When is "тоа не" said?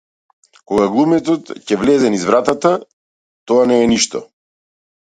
2.81-3.81